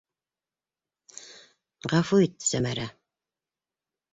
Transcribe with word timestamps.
-Ғәфү 1.93 2.23
ит, 2.25 2.35
Сәмәрә... 2.49 2.89